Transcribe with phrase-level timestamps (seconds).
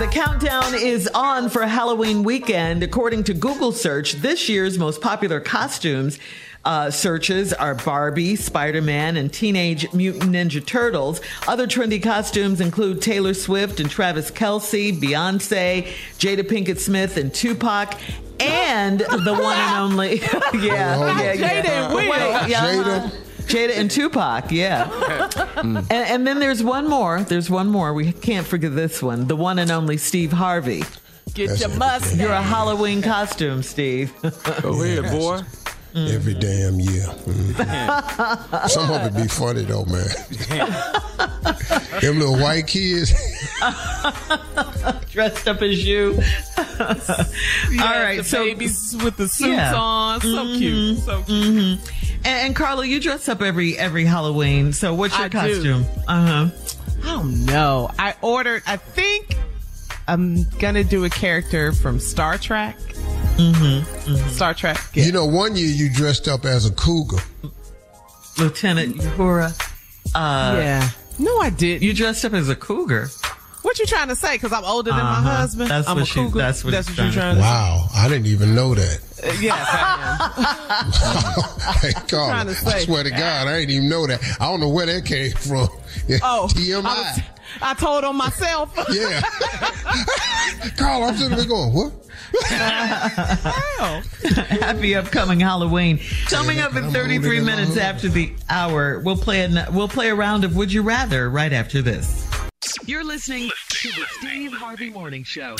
[0.00, 2.82] The countdown is on for Halloween weekend.
[2.82, 6.18] According to Google search, this year's most popular costumes
[6.64, 11.20] uh, searches are Barbie, Spider Man, and Teenage Mutant Ninja Turtles.
[11.46, 15.86] Other trendy costumes include Taylor Swift and Travis Kelce, Beyonce,
[16.18, 18.00] Jada Pinkett Smith, and Tupac.
[18.40, 20.20] And the one and only,
[20.54, 21.36] yeah, yeah, yeah.
[21.36, 23.10] Jada and Wait, yeah, uh-huh.
[23.10, 23.29] Jada.
[23.50, 24.88] Jada and Tupac, yeah.
[25.56, 27.22] and, and then there's one more.
[27.22, 27.92] There's one more.
[27.94, 29.26] We can't forget this one.
[29.26, 30.82] The one and only Steve Harvey.
[31.34, 31.78] Get That's your it.
[31.78, 32.18] mustache.
[32.18, 34.12] You're a Halloween costume, Steve.
[34.62, 35.40] Go ahead, boy.
[35.94, 37.06] Every damn year.
[37.26, 38.68] Mhm.
[38.68, 40.06] Some of it be funny though, man.
[42.00, 43.12] Them little white kids.
[45.10, 46.16] Dressed up as you.
[46.80, 49.74] Yeah, All right, the so babies with the suits Yeah.
[49.74, 50.58] on, so Mhm.
[50.58, 51.78] cute, so cute.
[52.24, 54.72] And, and Carla, you dress up every every Halloween.
[54.72, 55.84] So what's your I costume?
[56.08, 56.48] Uh huh.
[57.02, 57.90] I don't know.
[57.98, 58.62] I ordered.
[58.66, 59.36] I think
[60.08, 62.76] I'm gonna do a character from Star Trek.
[63.36, 64.28] Mm-hmm.
[64.30, 64.78] Star Trek.
[64.94, 65.04] Yeah.
[65.04, 67.22] You know, one year you dressed up as a cougar.
[68.38, 69.52] Lieutenant Uhura.
[70.14, 70.90] Uh, yeah.
[71.18, 71.82] No, I didn't.
[71.82, 73.08] You dressed up as a cougar.
[73.62, 74.34] What you trying to say?
[74.36, 75.36] Because I'm older than my Uh-huh.
[75.36, 75.70] husband.
[75.70, 76.38] That's I'm what a she- cougar.
[76.38, 77.48] that's what that's what you're trying trying to say.
[77.48, 79.00] Wow, I didn't even know that.
[79.12, 79.28] say.
[79.28, 80.82] Uh, yes, I
[81.72, 81.72] am.
[81.80, 84.22] hey, Carla, trying to I swear to God, I didn't even know that.
[84.40, 85.68] I don't know where that came from.
[86.08, 86.84] Yeah, Oh, TMI.
[86.84, 87.20] I, was-
[87.62, 88.72] I told on myself.
[88.92, 89.20] yeah.
[90.76, 91.92] Carl, I'm sitting there going, what?
[92.50, 94.02] Wow.
[94.60, 95.98] Happy upcoming Halloween.
[96.28, 100.14] Coming up I'm in 33 minutes after the hour, we'll play a, we'll play a
[100.14, 102.29] round of Would You Rather right after this.
[102.90, 105.54] You're listening to the Steve Harvey Morning Show.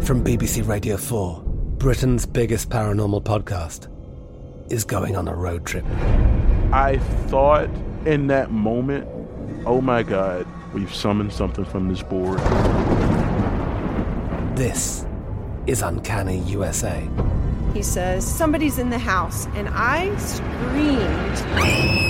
[0.00, 1.42] From BBC Radio 4,
[1.76, 3.88] Britain's biggest paranormal podcast
[4.72, 5.84] is going on a road trip.
[6.72, 7.68] I thought
[8.06, 9.06] in that moment,
[9.66, 12.38] oh my God, we've summoned something from this board.
[14.56, 15.04] This
[15.66, 17.06] is Uncanny USA.
[17.74, 19.44] He says, Somebody's in the house.
[19.48, 22.09] And I screamed.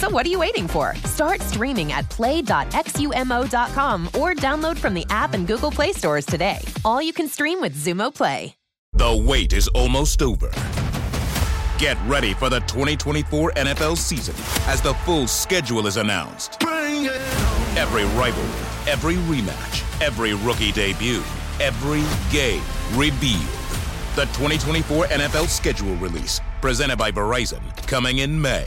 [0.00, 0.94] So what are you waiting for?
[1.04, 6.56] Start streaming at play.xumo.com or download from the app and Google Play stores today.
[6.86, 8.54] All you can stream with Xumo Play.
[8.94, 10.50] The wait is almost over.
[11.76, 14.34] Get ready for the 2024 NFL season
[14.72, 16.62] as the full schedule is announced.
[16.62, 21.22] Every rivalry, every rematch, every rookie debut,
[21.60, 22.62] every game
[22.94, 23.42] revealed.
[24.16, 28.66] The 2024 NFL schedule release, presented by Verizon, coming in May.